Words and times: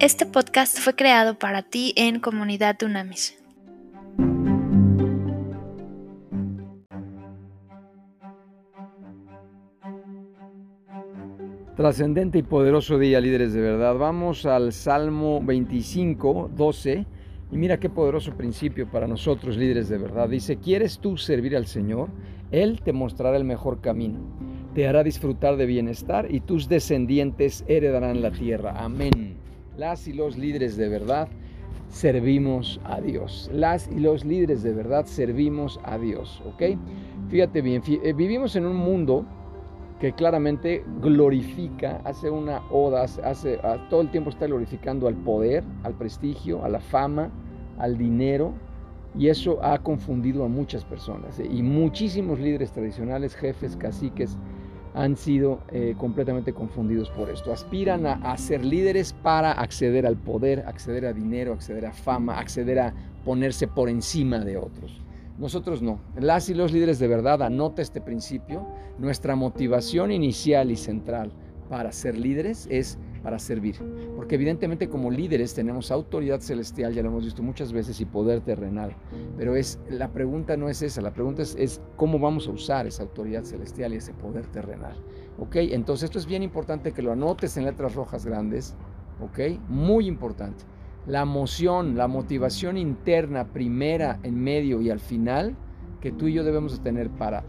Este 0.00 0.26
podcast 0.26 0.78
fue 0.78 0.94
creado 0.94 1.40
para 1.40 1.62
ti 1.62 1.92
en 1.96 2.20
Comunidad 2.20 2.76
Dunamis. 2.78 3.36
Trascendente 11.74 12.38
y 12.38 12.44
poderoso 12.44 12.96
día, 12.96 13.20
líderes 13.20 13.52
de 13.52 13.60
verdad. 13.60 13.96
Vamos 13.96 14.46
al 14.46 14.72
Salmo 14.72 15.40
25, 15.42 16.52
12. 16.54 17.04
Y 17.50 17.56
mira 17.56 17.80
qué 17.80 17.90
poderoso 17.90 18.36
principio 18.36 18.88
para 18.88 19.08
nosotros, 19.08 19.56
líderes 19.56 19.88
de 19.88 19.98
verdad. 19.98 20.28
Dice, 20.28 20.58
¿quieres 20.58 21.00
tú 21.00 21.16
servir 21.16 21.56
al 21.56 21.66
Señor? 21.66 22.08
Él 22.52 22.82
te 22.84 22.92
mostrará 22.92 23.36
el 23.36 23.44
mejor 23.44 23.80
camino. 23.80 24.20
Te 24.76 24.86
hará 24.86 25.02
disfrutar 25.02 25.56
de 25.56 25.66
bienestar 25.66 26.32
y 26.32 26.38
tus 26.38 26.68
descendientes 26.68 27.64
heredarán 27.66 28.22
la 28.22 28.30
tierra. 28.30 28.74
Amén. 28.76 29.37
Las 29.78 30.08
y 30.08 30.12
los 30.12 30.36
líderes 30.36 30.76
de 30.76 30.88
verdad 30.88 31.28
servimos 31.88 32.80
a 32.84 33.00
Dios. 33.00 33.48
Las 33.52 33.88
y 33.88 34.00
los 34.00 34.24
líderes 34.24 34.64
de 34.64 34.72
verdad 34.72 35.06
servimos 35.06 35.78
a 35.84 35.98
Dios. 35.98 36.42
¿Ok? 36.44 36.76
Fíjate 37.28 37.62
bien, 37.62 37.80
eh, 37.86 38.12
vivimos 38.12 38.56
en 38.56 38.66
un 38.66 38.76
mundo 38.76 39.24
que 40.00 40.12
claramente 40.12 40.84
glorifica, 41.00 42.00
hace 42.04 42.28
una 42.28 42.60
oda, 42.70 43.02
hace, 43.04 43.60
todo 43.88 44.00
el 44.00 44.10
tiempo 44.10 44.30
está 44.30 44.46
glorificando 44.46 45.06
al 45.06 45.14
poder, 45.14 45.62
al 45.84 45.94
prestigio, 45.94 46.64
a 46.64 46.68
la 46.68 46.80
fama, 46.80 47.30
al 47.78 47.96
dinero, 47.96 48.54
y 49.16 49.28
eso 49.28 49.62
ha 49.62 49.78
confundido 49.78 50.44
a 50.44 50.48
muchas 50.48 50.84
personas. 50.84 51.38
¿eh? 51.38 51.48
Y 51.48 51.62
muchísimos 51.62 52.40
líderes 52.40 52.72
tradicionales, 52.72 53.36
jefes, 53.36 53.76
caciques, 53.76 54.36
han 54.94 55.16
sido 55.16 55.60
eh, 55.70 55.94
completamente 55.96 56.52
confundidos 56.52 57.10
por 57.10 57.30
esto. 57.30 57.52
Aspiran 57.52 58.06
a, 58.06 58.14
a, 58.14 58.36
ser 58.36 58.64
líderes 58.64 59.12
para 59.12 59.52
acceder 59.52 60.06
al 60.06 60.16
poder, 60.16 60.64
acceder 60.66 61.06
a 61.06 61.12
dinero, 61.12 61.52
acceder 61.52 61.86
a 61.86 61.92
fama, 61.92 62.38
acceder 62.38 62.78
a 62.78 62.94
ponerse 63.24 63.68
por 63.68 63.88
encima 63.88 64.38
de 64.40 64.56
otros. 64.56 65.02
Nosotros 65.38 65.82
no. 65.82 66.00
Las 66.18 66.48
y 66.48 66.54
los 66.54 66.72
líderes 66.72 66.98
de 66.98 67.06
verdad, 67.06 67.42
anota 67.42 67.80
este 67.80 68.00
principio. 68.00 68.66
Nuestra 68.98 69.36
motivación 69.36 70.10
inicial 70.10 70.70
y 70.72 70.76
central 70.76 71.30
para 71.68 71.92
ser 71.92 72.18
líderes 72.18 72.66
es 72.70 72.98
para 73.22 73.38
servir. 73.38 73.76
Porque 74.16 74.36
evidentemente 74.36 74.88
como 74.88 75.10
líderes 75.10 75.54
tenemos 75.54 75.90
autoridad 75.90 76.40
celestial, 76.40 76.94
ya 76.94 77.02
lo 77.02 77.08
hemos 77.08 77.24
visto 77.24 77.42
muchas 77.42 77.72
veces, 77.72 78.00
y 78.00 78.04
poder 78.04 78.40
terrenal. 78.40 78.94
Pero 79.36 79.56
es, 79.56 79.78
la 79.88 80.12
pregunta 80.12 80.56
no 80.56 80.68
es 80.68 80.82
esa, 80.82 81.00
la 81.00 81.12
pregunta 81.12 81.42
es, 81.42 81.80
cómo 81.96 82.18
vamos 82.18 82.48
a 82.48 82.50
usar 82.50 82.86
esa 82.86 83.02
autoridad 83.02 83.44
celestial 83.44 83.94
y 83.94 83.96
ese 83.96 84.12
poder 84.14 84.46
terrenal. 84.46 84.96
¿Ok? 85.38 85.56
Entonces 85.56 86.04
esto 86.04 86.18
es 86.18 86.26
bien 86.26 86.42
importante 86.42 86.92
que 86.92 87.02
lo 87.02 87.12
anotes 87.12 87.56
en 87.56 87.64
letras 87.64 87.94
rojas 87.94 88.24
grandes. 88.26 88.74
¿Ok? 89.20 89.58
Muy 89.68 90.06
importante 90.06 90.64
la 91.08 91.22
emoción, 91.22 91.96
la 91.96 92.06
motivación 92.06 92.76
interna 92.76 93.46
primera, 93.46 94.20
en 94.22 94.38
medio 94.38 94.82
y 94.82 94.90
al 94.90 95.00
final 95.00 95.56
que 96.00 96.12
tú 96.12 96.28
y 96.28 96.34
yo 96.34 96.44
debemos 96.44 96.76
de 96.76 96.84
tener 96.84 97.08
para 97.08 97.44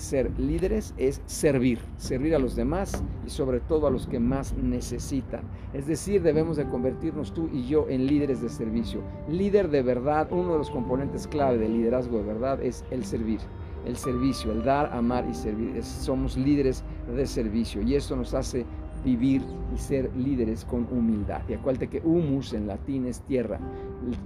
ser 0.00 0.30
líderes 0.38 0.94
es 0.96 1.22
servir, 1.26 1.78
servir 1.96 2.34
a 2.34 2.38
los 2.38 2.56
demás 2.56 3.04
y 3.26 3.30
sobre 3.30 3.60
todo 3.60 3.86
a 3.86 3.90
los 3.90 4.06
que 4.06 4.18
más 4.18 4.54
necesitan. 4.54 5.42
Es 5.72 5.86
decir, 5.86 6.22
debemos 6.22 6.56
de 6.56 6.66
convertirnos 6.66 7.32
tú 7.32 7.48
y 7.52 7.66
yo 7.66 7.86
en 7.88 8.06
líderes 8.06 8.42
de 8.42 8.48
servicio. 8.48 9.02
Líder 9.28 9.70
de 9.70 9.82
verdad, 9.82 10.28
uno 10.32 10.52
de 10.52 10.58
los 10.58 10.70
componentes 10.70 11.26
clave 11.28 11.58
del 11.58 11.74
liderazgo 11.74 12.18
de 12.18 12.24
verdad 12.24 12.62
es 12.62 12.84
el 12.90 13.04
servir, 13.04 13.40
el 13.86 13.96
servicio, 13.96 14.52
el 14.52 14.64
dar, 14.64 14.92
amar 14.92 15.26
y 15.28 15.34
servir. 15.34 15.82
somos 15.84 16.36
líderes 16.36 16.82
de 17.14 17.26
servicio 17.26 17.82
y 17.82 17.94
esto 17.94 18.16
nos 18.16 18.34
hace 18.34 18.66
vivir 19.04 19.42
y 19.74 19.78
ser 19.78 20.10
líderes 20.16 20.64
con 20.64 20.86
humildad. 20.90 21.42
Y 21.48 21.54
acuérdate 21.54 21.88
que 21.88 22.02
humus 22.04 22.52
en 22.52 22.66
latín 22.66 23.06
es 23.06 23.20
tierra. 23.22 23.58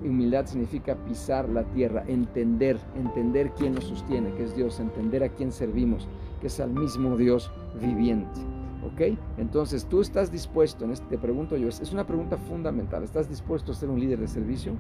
Humildad 0.04 0.46
significa 0.46 0.96
pisar 0.96 1.48
la 1.48 1.64
tierra, 1.64 2.04
entender, 2.06 2.78
entender 2.96 3.52
quién 3.56 3.74
nos 3.74 3.84
sostiene, 3.84 4.32
que 4.34 4.44
es 4.44 4.56
Dios, 4.56 4.80
entender 4.80 5.22
a 5.22 5.28
quién 5.28 5.52
servimos, 5.52 6.08
que 6.40 6.48
es 6.48 6.60
al 6.60 6.70
mismo 6.70 7.16
Dios 7.16 7.50
viviente. 7.80 8.40
¿Ok? 8.84 9.16
Entonces, 9.38 9.86
¿tú 9.86 10.02
estás 10.02 10.30
dispuesto, 10.30 10.84
en 10.84 10.90
este, 10.90 11.06
te 11.06 11.18
pregunto 11.18 11.56
yo, 11.56 11.68
es 11.68 11.92
una 11.92 12.06
pregunta 12.06 12.36
fundamental, 12.36 13.02
¿estás 13.02 13.30
dispuesto 13.30 13.72
a 13.72 13.74
ser 13.74 13.88
un 13.88 13.98
líder 13.98 14.18
de 14.18 14.28
servicio? 14.28 14.74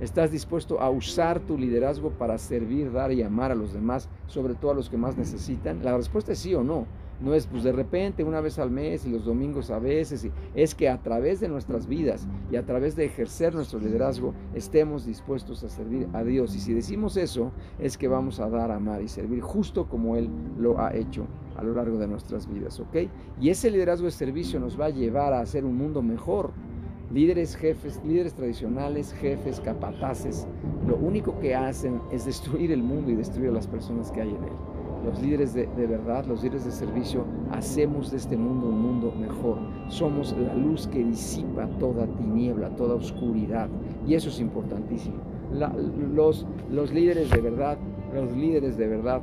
¿Estás 0.00 0.30
dispuesto 0.30 0.80
a 0.80 0.90
usar 0.90 1.40
tu 1.40 1.58
liderazgo 1.58 2.10
para 2.10 2.38
servir, 2.38 2.92
dar 2.92 3.10
y 3.10 3.22
amar 3.22 3.50
a 3.50 3.56
los 3.56 3.72
demás, 3.72 4.08
sobre 4.28 4.54
todo 4.54 4.70
a 4.70 4.74
los 4.74 4.88
que 4.88 4.96
más 4.96 5.16
necesitan? 5.18 5.82
La 5.82 5.96
respuesta 5.96 6.32
es 6.32 6.38
sí 6.38 6.54
o 6.54 6.62
no. 6.62 6.86
No 7.20 7.34
es 7.34 7.46
pues 7.46 7.64
de 7.64 7.72
repente 7.72 8.22
una 8.22 8.40
vez 8.40 8.58
al 8.58 8.70
mes 8.70 9.04
y 9.04 9.10
los 9.10 9.24
domingos 9.24 9.70
a 9.70 9.78
veces. 9.78 10.28
Es 10.54 10.74
que 10.74 10.88
a 10.88 11.02
través 11.02 11.40
de 11.40 11.48
nuestras 11.48 11.86
vidas 11.86 12.28
y 12.50 12.56
a 12.56 12.64
través 12.64 12.94
de 12.94 13.06
ejercer 13.06 13.54
nuestro 13.54 13.80
liderazgo 13.80 14.34
estemos 14.54 15.04
dispuestos 15.04 15.64
a 15.64 15.68
servir 15.68 16.08
a 16.12 16.22
Dios. 16.22 16.54
Y 16.54 16.60
si 16.60 16.74
decimos 16.74 17.16
eso 17.16 17.50
es 17.78 17.98
que 17.98 18.06
vamos 18.06 18.38
a 18.38 18.48
dar, 18.48 18.70
amar 18.70 19.02
y 19.02 19.08
servir 19.08 19.40
justo 19.40 19.88
como 19.88 20.16
Él 20.16 20.28
lo 20.58 20.80
ha 20.80 20.94
hecho 20.94 21.26
a 21.56 21.64
lo 21.64 21.74
largo 21.74 21.98
de 21.98 22.06
nuestras 22.06 22.48
vidas. 22.48 22.78
¿Ok? 22.78 22.96
Y 23.40 23.50
ese 23.50 23.70
liderazgo 23.70 24.06
de 24.06 24.12
servicio 24.12 24.60
nos 24.60 24.80
va 24.80 24.86
a 24.86 24.90
llevar 24.90 25.32
a 25.32 25.40
hacer 25.40 25.64
un 25.64 25.76
mundo 25.76 26.02
mejor. 26.02 26.52
Líderes, 27.12 27.56
jefes, 27.56 28.00
líderes 28.04 28.34
tradicionales, 28.34 29.14
jefes, 29.14 29.60
capataces, 29.60 30.46
lo 30.86 30.96
único 30.96 31.38
que 31.40 31.54
hacen 31.54 32.02
es 32.12 32.26
destruir 32.26 32.70
el 32.70 32.82
mundo 32.82 33.10
y 33.10 33.14
destruir 33.14 33.48
a 33.48 33.54
las 33.54 33.66
personas 33.66 34.12
que 34.12 34.20
hay 34.20 34.28
en 34.28 34.44
él 34.44 34.77
los 35.04 35.20
líderes 35.22 35.54
de, 35.54 35.66
verdad, 35.86 36.24
los 36.26 36.42
líderes 36.42 36.64
de 36.64 36.72
servicio, 36.72 37.24
hacemos 37.50 38.10
de 38.10 38.16
este 38.16 38.36
mundo 38.36 38.68
un 38.68 38.80
mundo 38.80 39.12
mejor. 39.18 39.58
Somos 39.88 40.36
la 40.36 40.54
luz 40.54 40.86
que 40.88 41.04
disipa 41.04 41.66
toda 41.78 42.06
tiniebla, 42.06 42.70
toda 42.76 42.94
oscuridad. 42.94 43.68
Y 44.06 44.14
eso 44.14 44.28
es 44.28 44.40
importantísimo. 44.40 45.16
los, 45.52 46.44
líderes 46.92 47.30
de 47.30 47.40
verdad, 47.40 47.78
los 48.14 48.32
líderes 48.36 48.76
de 48.76 48.88
verdad, 48.88 49.22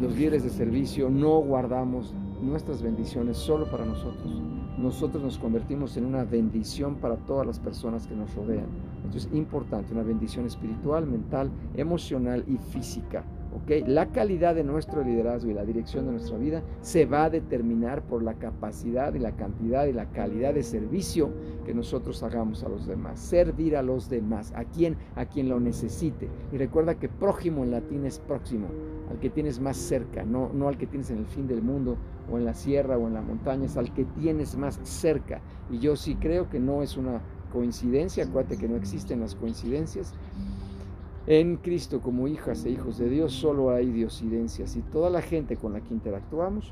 los 0.00 0.16
líderes 0.16 0.42
de 0.44 0.50
servicio, 0.50 1.08
no 1.08 1.38
guardamos 1.38 2.14
nuestras 2.42 2.82
bendiciones 2.82 3.36
solo 3.36 3.70
para 3.70 3.84
nosotros. 3.84 4.42
Nosotros 4.76 5.22
nos 5.22 5.38
convertimos 5.38 5.96
en 5.96 6.04
una 6.04 6.24
bendición 6.24 6.96
para 6.96 7.16
todas 7.16 7.46
las 7.46 7.58
personas 7.58 8.06
que 8.06 8.14
nos 8.14 8.34
rodean. 8.34 8.66
Esto 9.06 9.18
es 9.18 9.28
importante, 9.32 9.94
una 9.94 10.02
bendición 10.02 10.44
espiritual, 10.44 11.06
mental, 11.06 11.50
emocional 11.76 12.44
y 12.46 12.58
física. 12.58 13.24
La 13.86 14.06
calidad 14.06 14.54
de 14.54 14.64
nuestro 14.64 15.02
liderazgo 15.02 15.50
y 15.50 15.54
la 15.54 15.64
dirección 15.64 16.06
de 16.06 16.12
nuestra 16.12 16.38
vida 16.38 16.62
se 16.80 17.04
va 17.04 17.24
a 17.24 17.30
determinar 17.30 18.02
por 18.02 18.22
la 18.22 18.34
capacidad 18.34 19.14
y 19.14 19.18
la 19.18 19.32
cantidad 19.32 19.86
y 19.86 19.92
la 19.92 20.06
calidad 20.10 20.54
de 20.54 20.62
servicio 20.62 21.30
que 21.64 21.74
nosotros 21.74 22.22
hagamos 22.22 22.62
a 22.62 22.68
los 22.68 22.86
demás. 22.86 23.18
Servir 23.18 23.76
a 23.76 23.82
los 23.82 24.08
demás, 24.08 24.52
a 24.54 24.64
quien, 24.64 24.96
a 25.16 25.26
quien 25.26 25.48
lo 25.48 25.58
necesite. 25.58 26.28
Y 26.52 26.58
recuerda 26.58 26.96
que 26.96 27.08
prójimo 27.08 27.64
en 27.64 27.72
latín 27.72 28.06
es 28.06 28.18
próximo, 28.20 28.68
al 29.10 29.18
que 29.18 29.30
tienes 29.30 29.60
más 29.60 29.76
cerca, 29.76 30.24
no, 30.24 30.50
no 30.52 30.68
al 30.68 30.78
que 30.78 30.86
tienes 30.86 31.10
en 31.10 31.18
el 31.18 31.26
fin 31.26 31.46
del 31.46 31.62
mundo 31.62 31.96
o 32.30 32.38
en 32.38 32.44
la 32.44 32.54
sierra 32.54 32.98
o 32.98 33.06
en 33.06 33.14
la 33.14 33.22
montaña, 33.22 33.66
es 33.66 33.76
al 33.76 33.92
que 33.92 34.04
tienes 34.04 34.56
más 34.56 34.80
cerca. 34.84 35.40
Y 35.70 35.78
yo 35.78 35.96
sí 35.96 36.16
creo 36.16 36.48
que 36.48 36.60
no 36.60 36.82
es 36.82 36.96
una 36.96 37.20
coincidencia, 37.52 38.24
acuérdate 38.24 38.58
que 38.58 38.68
no 38.68 38.76
existen 38.76 39.20
las 39.20 39.34
coincidencias. 39.34 40.14
En 41.28 41.56
Cristo 41.56 42.00
como 42.00 42.28
hijas 42.28 42.64
e 42.64 42.70
hijos 42.70 42.98
de 42.98 43.08
Dios 43.08 43.32
solo 43.32 43.70
hay 43.70 43.90
diosidencias 43.90 44.76
y 44.76 44.82
toda 44.82 45.10
la 45.10 45.22
gente 45.22 45.56
con 45.56 45.72
la 45.72 45.80
que 45.80 45.92
interactuamos 45.92 46.70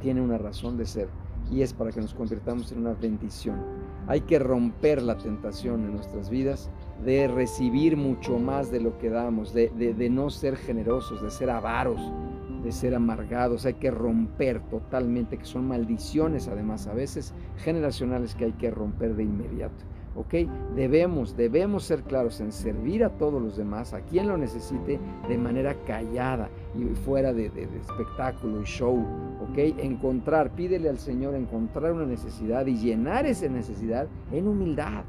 tiene 0.00 0.22
una 0.22 0.38
razón 0.38 0.78
de 0.78 0.86
ser 0.86 1.08
y 1.50 1.60
es 1.60 1.74
para 1.74 1.92
que 1.92 2.00
nos 2.00 2.14
convirtamos 2.14 2.72
en 2.72 2.78
una 2.78 2.94
bendición. 2.94 3.60
Hay 4.06 4.22
que 4.22 4.38
romper 4.38 5.02
la 5.02 5.18
tentación 5.18 5.84
en 5.84 5.92
nuestras 5.92 6.30
vidas 6.30 6.70
de 7.04 7.28
recibir 7.28 7.98
mucho 7.98 8.38
más 8.38 8.70
de 8.70 8.80
lo 8.80 8.96
que 8.96 9.10
damos, 9.10 9.52
de, 9.52 9.68
de 9.68 10.10
no 10.10 10.30
ser 10.30 10.56
generosos, 10.56 11.22
de 11.22 11.30
ser 11.30 11.50
avaros, 11.50 12.00
de 12.64 12.72
ser 12.72 12.94
amargados. 12.94 13.66
Hay 13.66 13.74
que 13.74 13.90
romper 13.90 14.60
totalmente, 14.70 15.36
que 15.36 15.44
son 15.44 15.68
maldiciones 15.68 16.48
además 16.48 16.86
a 16.86 16.94
veces 16.94 17.34
generacionales 17.58 18.34
que 18.34 18.46
hay 18.46 18.52
que 18.52 18.70
romper 18.70 19.16
de 19.16 19.24
inmediato. 19.24 19.84
¿Ok? 20.16 20.34
Debemos, 20.74 21.36
debemos 21.36 21.84
ser 21.84 22.02
claros 22.02 22.40
en 22.40 22.52
servir 22.52 23.04
a 23.04 23.10
todos 23.10 23.40
los 23.40 23.56
demás, 23.56 23.92
a 23.92 24.00
quien 24.00 24.28
lo 24.28 24.36
necesite, 24.36 24.98
de 25.28 25.38
manera 25.38 25.74
callada 25.86 26.48
y 26.74 26.84
fuera 26.94 27.32
de, 27.32 27.46
espectáculo 27.46 28.60
y 28.60 28.64
show, 28.64 28.98
¿ok? 29.42 29.58
Encontrar, 29.78 30.50
pídele 30.50 30.88
al 30.88 30.98
Señor 30.98 31.34
encontrar 31.34 31.92
una 31.92 32.06
necesidad 32.06 32.66
y 32.66 32.76
llenar 32.76 33.26
esa 33.26 33.48
necesidad 33.48 34.08
en 34.32 34.48
humildad. 34.48 35.04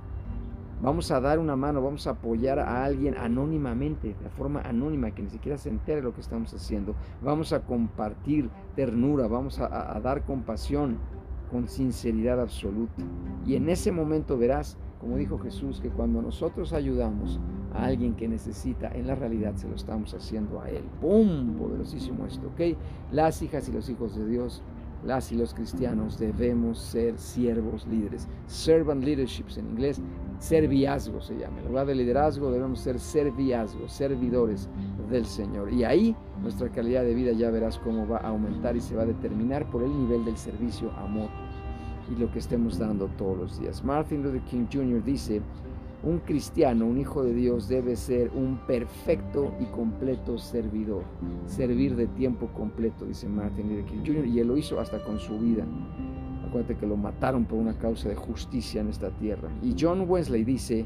Vamos 0.79 1.09
a 1.09 1.19
dar 1.19 1.39
una 1.39 1.55
mano, 1.55 1.81
vamos 1.81 2.05
a 2.05 2.11
apoyar 2.11 2.59
a 2.59 2.85
alguien 2.85 3.15
anónimamente, 3.17 4.09
de 4.09 4.29
forma 4.29 4.61
anónima, 4.61 5.09
que 5.09 5.23
ni 5.23 5.29
siquiera 5.31 5.57
se 5.57 5.69
entere 5.69 5.97
de 5.97 6.03
lo 6.03 6.13
que 6.13 6.21
estamos 6.21 6.53
haciendo. 6.53 6.93
Vamos 7.23 7.51
a 7.51 7.61
compartir 7.61 8.51
ternura, 8.75 9.27
vamos 9.27 9.59
a 9.59 9.99
dar 10.03 10.23
compasión 10.23 10.99
con 11.49 11.67
sinceridad 11.67 12.39
absoluta. 12.39 13.03
Y 13.45 13.55
en 13.55 13.69
ese 13.69 13.91
momento 13.91 14.37
verás 14.37 14.77
como 14.99 15.17
dijo 15.17 15.37
Jesús, 15.39 15.79
que 15.79 15.89
cuando 15.89 16.21
nosotros 16.21 16.73
ayudamos 16.73 17.39
a 17.73 17.85
alguien 17.85 18.15
que 18.15 18.27
necesita, 18.27 18.89
en 18.89 19.07
la 19.07 19.15
realidad 19.15 19.55
se 19.55 19.67
lo 19.67 19.75
estamos 19.75 20.13
haciendo 20.13 20.61
a 20.61 20.69
Él. 20.69 20.83
¡Pum! 21.01 21.55
Poderosísimo 21.57 22.25
esto, 22.25 22.47
¿ok? 22.47 22.77
Las 23.11 23.41
hijas 23.41 23.69
y 23.69 23.71
los 23.71 23.89
hijos 23.89 24.15
de 24.15 24.27
Dios 24.27 24.63
las 25.05 25.31
y 25.31 25.35
los 25.35 25.53
cristianos 25.53 26.17
debemos 26.17 26.79
ser 26.79 27.17
siervos 27.17 27.85
líderes. 27.87 28.27
Servant 28.47 29.03
leaderships 29.03 29.57
en 29.57 29.69
inglés, 29.69 30.01
serviazgo 30.39 31.21
se 31.21 31.37
llama. 31.37 31.59
En 31.59 31.67
lugar 31.67 31.87
de 31.87 31.95
liderazgo 31.95 32.51
debemos 32.51 32.79
ser 32.79 32.99
serviazgo, 32.99 33.87
servidores 33.87 34.67
del 35.09 35.25
Señor. 35.25 35.71
Y 35.71 35.83
ahí 35.83 36.15
nuestra 36.41 36.69
calidad 36.69 37.03
de 37.03 37.13
vida 37.13 37.31
ya 37.31 37.51
verás 37.51 37.77
cómo 37.79 38.07
va 38.07 38.17
a 38.17 38.29
aumentar 38.29 38.75
y 38.75 38.81
se 38.81 38.95
va 38.95 39.03
a 39.03 39.07
determinar 39.07 39.69
por 39.69 39.83
el 39.83 39.95
nivel 39.95 40.25
del 40.25 40.37
servicio, 40.37 40.91
amor 40.93 41.29
y 42.11 42.19
lo 42.19 42.31
que 42.31 42.39
estemos 42.39 42.77
dando 42.77 43.07
todos 43.17 43.37
los 43.37 43.59
días. 43.59 43.83
Martin 43.83 44.23
Luther 44.23 44.41
King 44.41 44.65
Jr. 44.71 45.03
dice, 45.03 45.41
un 46.03 46.19
cristiano, 46.19 46.85
un 46.85 46.97
hijo 46.99 47.23
de 47.23 47.33
Dios, 47.33 47.67
debe 47.67 47.95
ser 47.95 48.31
un 48.35 48.59
perfecto 48.67 49.53
y 49.59 49.65
completo 49.65 50.37
servidor. 50.37 51.03
Servir 51.45 51.95
de 51.95 52.07
tiempo 52.07 52.47
completo, 52.47 53.05
dice 53.05 53.27
Martin 53.27 53.69
Luther 53.69 53.85
King 53.85 54.03
Jr. 54.05 54.27
Y 54.27 54.39
él 54.39 54.47
lo 54.47 54.57
hizo 54.57 54.79
hasta 54.79 55.03
con 55.03 55.19
su 55.19 55.37
vida. 55.39 55.65
Acuérdate 56.47 56.75
que 56.75 56.87
lo 56.87 56.95
mataron 56.95 57.45
por 57.45 57.59
una 57.59 57.77
causa 57.77 58.09
de 58.09 58.15
justicia 58.15 58.81
en 58.81 58.89
esta 58.89 59.09
tierra. 59.17 59.49
Y 59.61 59.75
John 59.77 60.05
Wesley 60.07 60.43
dice, 60.43 60.85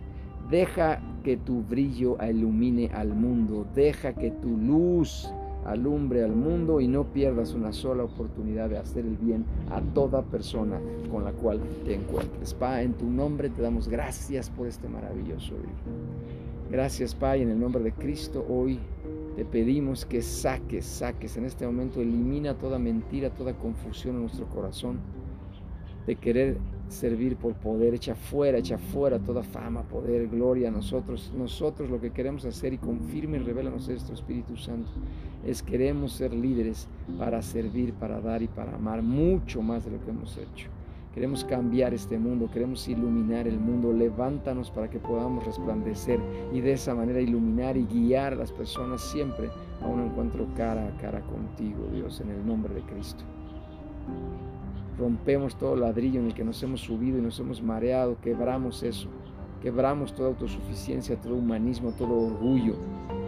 deja 0.50 1.00
que 1.24 1.38
tu 1.38 1.62
brillo 1.62 2.18
ilumine 2.24 2.90
al 2.94 3.14
mundo, 3.14 3.68
deja 3.76 4.14
que 4.14 4.32
tu 4.32 4.58
luz 4.58 5.32
alumbre 5.66 6.24
al 6.24 6.32
mundo 6.32 6.82
y 6.82 6.88
no 6.88 7.06
pierdas 7.06 7.54
una 7.54 7.72
sola 7.72 8.04
oportunidad 8.04 8.70
de 8.70 8.78
hacer 8.78 9.06
el 9.06 9.18
bien 9.18 9.46
a 9.70 9.82
toda 9.82 10.24
persona 10.24 10.80
con 11.12 11.24
la 11.24 11.32
cual 11.32 11.60
te 11.86 11.96
encuentres. 11.96 12.54
Pa, 12.54 12.82
en 12.82 12.94
tu 12.94 13.10
nombre 13.10 13.50
te 13.50 13.62
damos 13.62 13.88
gracias 13.88 14.50
por 14.50 14.68
este 14.68 14.88
maravilloso 14.88 15.54
día. 15.56 16.72
Gracias, 16.72 17.14
Pa, 17.14 17.38
y 17.38 17.42
en 17.42 17.50
el 17.50 17.60
nombre 17.60 17.84
de 17.84 17.92
Cristo 17.92 18.46
hoy 18.50 18.80
te 19.36 19.46
pedimos 19.46 20.06
que 20.06 20.22
saques, 20.22 20.86
saques 20.86 21.38
en 21.38 21.46
este 21.46 21.66
momento, 21.66 22.02
elimina 22.02 22.54
toda 22.58 22.80
mentira, 22.80 23.30
toda 23.30 23.54
confusión 23.54 24.16
en 24.16 24.22
nuestro 24.22 24.48
corazón 24.48 25.00
de 26.06 26.16
querer 26.16 26.58
servir 26.92 27.38
por 27.38 27.54
poder, 27.54 27.94
echa 27.94 28.16
fuera, 28.16 28.58
echa 28.58 28.78
fuera 28.78 29.18
toda 29.18 29.44
fama, 29.44 29.82
poder, 29.84 30.28
gloria 30.28 30.68
a 30.68 30.72
nosotros. 30.72 31.32
Nosotros 31.36 31.90
lo 31.90 32.00
que 32.00 32.12
queremos 32.12 32.46
hacer 32.46 32.74
y 32.74 32.78
confirme 32.78 33.38
y 33.38 33.42
revelanos 33.42 33.88
nuestro 33.88 34.14
Espíritu 34.14 34.58
Santo 34.58 34.90
es 35.46 35.64
queremos 35.64 36.14
ser 36.14 36.34
líderes 36.34 36.88
para 37.18 37.42
servir, 37.42 37.94
para 37.94 38.20
dar 38.20 38.42
y 38.42 38.48
para 38.48 38.76
amar 38.76 39.02
mucho 39.02 39.62
más 39.62 39.86
de 39.86 39.92
lo 39.92 40.04
que 40.04 40.12
hemos 40.12 40.38
hecho. 40.38 40.68
Queremos 41.14 41.44
cambiar 41.44 41.94
este 41.94 42.18
mundo, 42.18 42.50
queremos 42.54 42.88
iluminar 42.88 43.46
el 43.46 43.60
mundo. 43.60 43.92
Levántanos 43.92 44.72
para 44.72 44.90
que 44.90 45.00
podamos 45.00 45.46
resplandecer 45.46 46.20
y 46.54 46.62
de 46.62 46.74
esa 46.74 46.96
manera 46.96 47.20
iluminar 47.20 47.76
y 47.76 47.86
guiar 47.86 48.34
a 48.34 48.38
las 48.38 48.52
personas 48.52 49.02
siempre 49.02 49.50
a 49.82 49.88
un 49.88 50.02
encuentro 50.02 50.48
cara 50.56 50.88
a 50.88 51.02
cara 51.02 51.22
contigo, 51.22 51.86
Dios, 51.94 52.22
en 52.22 52.30
el 52.30 52.46
nombre 52.46 52.74
de 52.74 52.82
Cristo 52.82 53.26
rompemos 54.98 55.56
todo 55.56 55.76
ladrillo 55.76 56.20
en 56.20 56.28
el 56.28 56.34
que 56.34 56.44
nos 56.44 56.62
hemos 56.64 56.82
subido 56.82 57.18
y 57.18 57.22
nos 57.22 57.40
hemos 57.40 57.62
mareado, 57.62 58.18
quebramos 58.22 58.84
eso, 58.84 59.10
quebramos 59.62 60.14
toda 60.14 60.30
autosuficiencia, 60.30 61.20
todo 61.20 61.36
humanismo, 61.36 61.92
todo 61.92 62.18
orgullo. 62.18 62.76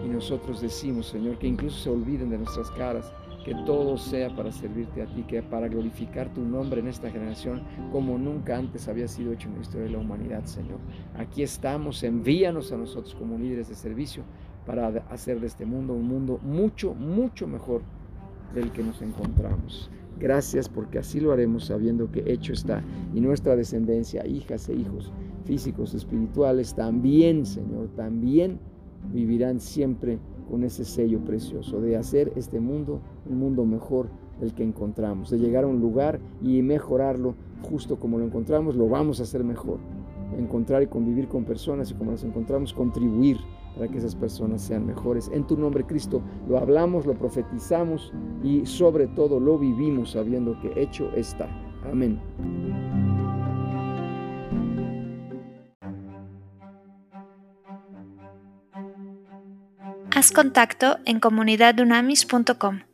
Y 0.06 0.10
nosotros 0.10 0.62
decimos, 0.62 1.08
Señor, 1.08 1.38
que 1.38 1.48
incluso 1.48 1.80
se 1.80 1.90
olviden 1.90 2.30
de 2.30 2.38
nuestras 2.38 2.70
caras, 2.72 3.12
que 3.46 3.54
todo 3.66 3.98
sea 3.98 4.34
para 4.36 4.52
servirte 4.52 5.02
a 5.02 5.06
ti, 5.06 5.24
que 5.24 5.42
para 5.42 5.68
glorificar 5.68 6.34
tu 6.34 6.42
nombre 6.42 6.80
en 6.80 6.88
esta 6.88 7.12
generación 7.12 7.62
como 7.92 8.18
nunca 8.18 8.58
antes 8.58 8.88
había 8.88 9.08
sido 9.08 9.34
hecho 9.34 9.50
en 9.50 9.56
la 9.56 9.62
historia 9.62 9.86
de 9.86 9.92
la 9.92 10.00
humanidad, 10.00 10.46
Señor. 10.46 10.80
Aquí 11.18 11.44
estamos, 11.44 12.04
envíanos 12.04 12.72
a 12.72 12.78
nosotros 12.78 13.16
como 13.16 13.38
líderes 13.38 13.70
de 13.70 13.76
servicio 13.76 14.24
para 14.66 14.88
hacer 15.10 15.40
de 15.42 15.48
este 15.48 15.66
mundo 15.66 15.94
un 15.94 16.08
mundo 16.08 16.40
mucho, 16.42 16.94
mucho 16.94 17.48
mejor 17.48 17.82
del 18.54 18.72
que 18.72 18.84
nos 18.84 19.02
encontramos. 19.02 19.90
Gracias 20.24 20.70
porque 20.70 21.00
así 21.00 21.20
lo 21.20 21.34
haremos 21.34 21.66
sabiendo 21.66 22.10
que 22.10 22.24
hecho 22.26 22.54
está. 22.54 22.82
Y 23.14 23.20
nuestra 23.20 23.58
descendencia, 23.58 24.26
hijas 24.26 24.70
e 24.70 24.74
hijos 24.74 25.12
físicos, 25.44 25.94
espirituales, 25.94 26.74
también, 26.76 27.46
Señor, 27.46 27.90
también 27.98 28.58
vivirán 29.12 29.60
siempre 29.60 30.20
con 30.50 30.64
ese 30.64 30.86
sello 30.86 31.20
precioso 31.26 31.82
de 31.82 31.98
hacer 31.98 32.32
este 32.38 32.62
mundo 32.62 33.02
un 33.30 33.38
mundo 33.38 33.66
mejor 33.66 34.08
del 34.40 34.54
que 34.54 34.64
encontramos, 34.64 35.30
de 35.30 35.40
llegar 35.40 35.66
a 35.66 35.68
un 35.68 35.82
lugar 35.82 36.22
y 36.42 36.62
mejorarlo 36.62 37.36
justo 37.62 38.00
como 38.00 38.18
lo 38.18 38.24
encontramos, 38.24 38.78
lo 38.78 38.88
vamos 38.88 39.20
a 39.20 39.24
hacer 39.24 39.44
mejor. 39.44 39.80
Encontrar 40.38 40.84
y 40.84 40.88
convivir 40.88 41.28
con 41.28 41.44
personas 41.44 41.92
y 41.92 41.96
como 41.96 42.12
las 42.12 42.24
encontramos, 42.24 42.74
contribuir 42.74 43.40
para 43.76 43.88
que 43.88 43.98
esas 43.98 44.16
personas 44.16 44.62
sean 44.62 44.86
mejores. 44.86 45.30
En 45.34 45.46
tu 45.46 45.58
nombre, 45.58 45.86
Cristo, 45.86 46.22
lo 46.48 46.58
hablamos, 46.58 47.06
lo 47.06 47.14
profetizamos 47.14 48.14
y 48.44 48.66
sobre 48.66 49.08
todo 49.08 49.40
lo 49.40 49.58
vivimos 49.58 50.12
sabiendo 50.12 50.60
que 50.62 50.74
hecho 50.82 51.12
está. 51.14 51.48
Amén. 51.90 52.20
Haz 60.16 60.32
contacto 60.32 60.98
en 61.06 61.20
comunidadunamis.com. 61.20 62.93